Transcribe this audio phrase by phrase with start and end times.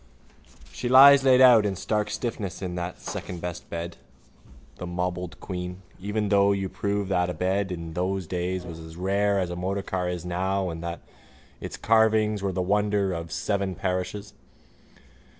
[0.71, 3.97] —She lies laid out in stark stiffness in that secondbest bed,
[4.77, 8.95] the mobled queen, even though you prove that a bed in those days was as
[8.97, 11.01] rare as a motorcar is now and that
[11.59, 14.33] its carvings were the wonder of seven parishes.